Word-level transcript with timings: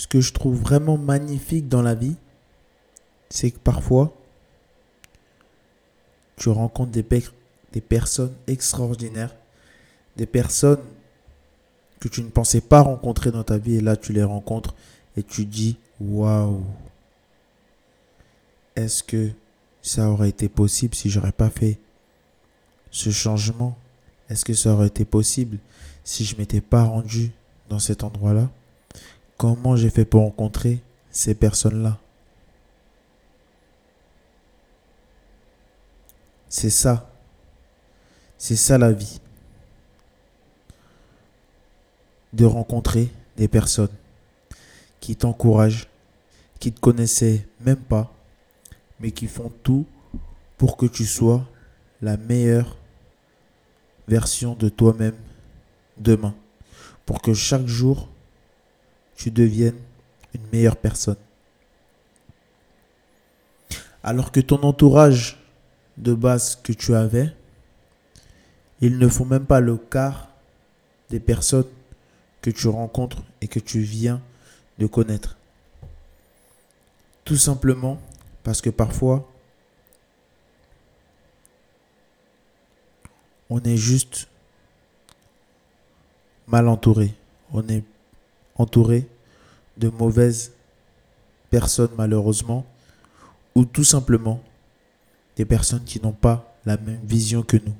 ce 0.00 0.06
que 0.06 0.22
je 0.22 0.32
trouve 0.32 0.58
vraiment 0.58 0.96
magnifique 0.96 1.68
dans 1.68 1.82
la 1.82 1.94
vie, 1.94 2.16
c'est 3.28 3.50
que 3.50 3.58
parfois, 3.58 4.16
tu 6.38 6.48
rencontres 6.48 6.90
des, 6.90 7.02
personnes 7.82 8.32
extraordinaires, 8.46 9.36
des 10.16 10.24
personnes 10.24 10.80
que 12.00 12.08
tu 12.08 12.22
ne 12.22 12.30
pensais 12.30 12.62
pas 12.62 12.80
rencontrer 12.80 13.30
dans 13.30 13.44
ta 13.44 13.58
vie, 13.58 13.76
et 13.76 13.80
là 13.82 13.94
tu 13.94 14.14
les 14.14 14.22
rencontres 14.22 14.74
et 15.18 15.22
tu 15.22 15.44
dis, 15.44 15.76
waouh, 16.00 16.64
est-ce 18.76 19.02
que 19.02 19.28
ça 19.82 20.08
aurait 20.08 20.30
été 20.30 20.48
possible 20.48 20.94
si 20.94 21.10
j'aurais 21.10 21.30
pas 21.30 21.50
fait 21.50 21.78
ce 22.90 23.10
changement? 23.10 23.76
Est-ce 24.30 24.46
que 24.46 24.54
ça 24.54 24.72
aurait 24.72 24.86
été 24.86 25.04
possible 25.04 25.58
si 26.04 26.24
je 26.24 26.36
m'étais 26.36 26.62
pas 26.62 26.84
rendu 26.84 27.32
dans 27.68 27.78
cet 27.78 28.02
endroit-là? 28.02 28.48
Comment 29.40 29.74
j'ai 29.74 29.88
fait 29.88 30.04
pour 30.04 30.20
rencontrer 30.20 30.82
ces 31.10 31.34
personnes-là? 31.34 31.96
C'est 36.50 36.68
ça. 36.68 37.10
C'est 38.36 38.54
ça 38.54 38.76
la 38.76 38.92
vie. 38.92 39.18
De 42.34 42.44
rencontrer 42.44 43.08
des 43.38 43.48
personnes 43.48 43.88
qui 45.00 45.16
t'encouragent, 45.16 45.88
qui 46.58 46.70
te 46.70 46.78
connaissaient 46.78 47.48
même 47.60 47.80
pas, 47.80 48.12
mais 49.00 49.10
qui 49.10 49.26
font 49.26 49.50
tout 49.62 49.86
pour 50.58 50.76
que 50.76 50.84
tu 50.84 51.06
sois 51.06 51.46
la 52.02 52.18
meilleure 52.18 52.76
version 54.06 54.54
de 54.54 54.68
toi-même 54.68 55.16
demain. 55.96 56.34
Pour 57.06 57.22
que 57.22 57.32
chaque 57.32 57.66
jour, 57.66 58.09
tu 59.20 59.30
deviennes 59.30 59.78
une 60.32 60.46
meilleure 60.50 60.78
personne. 60.78 61.18
Alors 64.02 64.32
que 64.32 64.40
ton 64.40 64.62
entourage 64.62 65.38
de 65.98 66.14
base 66.14 66.56
que 66.56 66.72
tu 66.72 66.94
avais, 66.94 67.30
ils 68.80 68.96
ne 68.96 69.08
font 69.08 69.26
même 69.26 69.44
pas 69.44 69.60
le 69.60 69.76
quart 69.76 70.30
des 71.10 71.20
personnes 71.20 71.68
que 72.40 72.48
tu 72.48 72.68
rencontres 72.68 73.22
et 73.42 73.46
que 73.46 73.58
tu 73.58 73.80
viens 73.80 74.22
de 74.78 74.86
connaître. 74.86 75.36
Tout 77.24 77.36
simplement 77.36 78.00
parce 78.42 78.62
que 78.62 78.70
parfois, 78.70 79.30
on 83.50 83.60
est 83.64 83.76
juste 83.76 84.28
mal 86.46 86.68
entouré. 86.68 87.12
On 87.52 87.68
est 87.68 87.84
entouré 88.56 89.06
de 89.76 89.88
mauvaises 89.88 90.52
personnes 91.50 91.90
malheureusement 91.96 92.66
ou 93.54 93.64
tout 93.64 93.84
simplement 93.84 94.42
des 95.36 95.44
personnes 95.44 95.84
qui 95.84 96.00
n'ont 96.00 96.12
pas 96.12 96.54
la 96.64 96.76
même 96.76 97.00
vision 97.04 97.42
que 97.42 97.56
nous. 97.56 97.74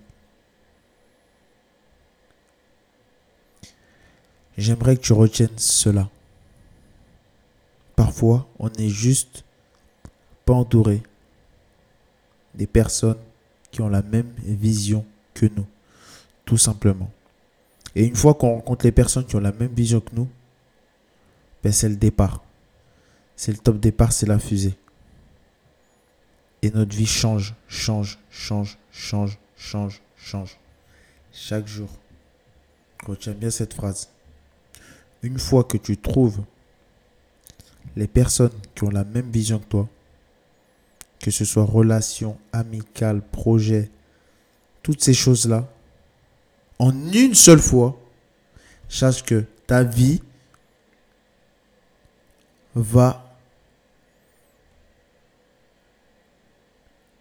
J'aimerais 4.56 4.96
que 4.96 5.02
tu 5.02 5.12
retiennes 5.12 5.56
cela. 5.56 6.08
Parfois, 7.96 8.46
on 8.58 8.68
est 8.70 8.88
juste 8.88 9.44
pas 10.44 10.54
entouré 10.54 11.02
des 12.54 12.66
personnes 12.66 13.18
qui 13.70 13.80
ont 13.80 13.88
la 13.88 14.02
même 14.02 14.30
vision 14.38 15.04
que 15.34 15.46
nous, 15.46 15.66
tout 16.44 16.58
simplement. 16.58 17.10
Et 17.94 18.04
une 18.04 18.16
fois 18.16 18.34
qu'on 18.34 18.54
rencontre 18.54 18.84
les 18.84 18.92
personnes 18.92 19.24
qui 19.24 19.36
ont 19.36 19.40
la 19.40 19.52
même 19.52 19.72
vision 19.72 20.00
que 20.00 20.14
nous, 20.14 20.28
ben 21.62 21.72
c'est 21.72 21.88
le 21.88 21.96
départ. 21.96 22.42
C'est 23.36 23.52
le 23.52 23.58
top 23.58 23.78
départ, 23.80 24.12
c'est 24.12 24.26
la 24.26 24.38
fusée. 24.38 24.76
Et 26.62 26.70
notre 26.70 26.94
vie 26.94 27.06
change, 27.06 27.54
change, 27.68 28.18
change, 28.30 28.78
change, 28.92 29.38
change, 29.56 30.02
change. 30.16 30.58
Chaque 31.32 31.66
jour. 31.66 31.88
Retiens 33.06 33.32
bien 33.32 33.50
cette 33.50 33.72
phrase. 33.72 34.10
Une 35.22 35.38
fois 35.38 35.64
que 35.64 35.78
tu 35.78 35.96
trouves 35.96 36.42
les 37.96 38.06
personnes 38.06 38.52
qui 38.74 38.84
ont 38.84 38.90
la 38.90 39.04
même 39.04 39.30
vision 39.30 39.58
que 39.58 39.64
toi, 39.64 39.88
que 41.18 41.30
ce 41.30 41.44
soit 41.44 41.64
relation, 41.64 42.38
amicale, 42.52 43.22
projet, 43.22 43.90
toutes 44.82 45.02
ces 45.02 45.14
choses-là, 45.14 45.68
en 46.78 46.92
une 47.12 47.34
seule 47.34 47.58
fois, 47.58 47.98
sache 48.88 49.22
que 49.22 49.44
ta 49.66 49.82
vie 49.82 50.22
va 52.74 53.24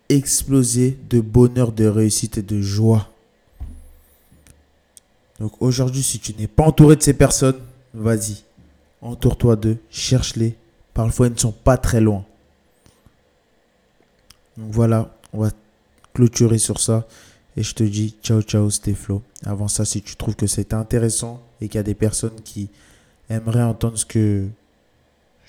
exploser 0.10 0.98
de 1.10 1.22
bonheur, 1.22 1.72
de 1.72 1.86
réussite 1.86 2.40
et 2.40 2.42
de 2.42 2.62
joie. 2.62 3.10
Donc 5.40 5.54
aujourd'hui, 5.62 6.04
si 6.04 6.20
tu 6.20 6.34
n'es 6.34 6.48
pas 6.48 6.64
entouré 6.64 6.96
de 6.96 7.04
ces 7.04 7.14
personnes, 7.14 7.60
vas-y, 7.94 8.44
entoure-toi 9.02 9.56
d'eux, 9.56 9.78
cherche-les. 9.90 10.56
Parfois, 10.94 11.28
ils 11.28 11.34
ne 11.34 11.40
sont 11.40 11.52
pas 11.52 11.78
très 11.78 12.02
loin. 12.02 12.26
Donc 14.58 14.72
voilà, 14.72 15.16
on 15.31 15.40
va 15.40 15.52
clôturer 16.14 16.58
sur 16.58 16.80
ça. 16.80 17.08
Et 17.56 17.64
je 17.64 17.74
te 17.74 17.84
dis 17.84 18.16
ciao 18.22 18.42
ciao 18.42 18.70
Stéphlo. 18.70 19.22
Avant 19.46 19.68
ça, 19.68 19.86
si 19.86 20.02
tu 20.02 20.16
trouves 20.16 20.36
que 20.36 20.48
c'est 20.48 20.74
intéressant 20.74 21.42
et 21.62 21.68
qu'il 21.68 21.78
y 21.78 21.80
a 21.80 21.84
des 21.84 21.96
personnes 21.96 22.42
qui 22.44 22.70
aimeraient 23.30 23.64
entendre 23.64 23.98
ce 23.98 24.06
que 24.06 24.48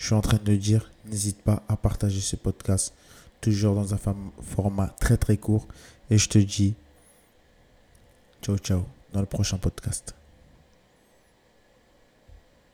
je 0.00 0.06
suis 0.06 0.15
en 0.15 0.22
train 0.22 0.38
de 0.43 0.56
dire, 0.56 0.91
n'hésite 1.05 1.43
pas 1.43 1.62
à 1.69 1.77
partager 1.77 2.21
ce 2.21 2.34
podcast. 2.34 2.94
Toujours 3.43 3.75
dans 3.75 3.93
un 3.93 3.99
format 4.41 4.88
très 4.99 5.19
très 5.19 5.37
court. 5.37 5.69
Et 6.09 6.16
je 6.16 6.27
te 6.27 6.38
dis 6.38 6.75
ciao 8.43 8.56
ciao 8.56 8.87
dans 9.12 9.21
le 9.21 9.27
prochain 9.27 9.59
podcast. 9.59 10.15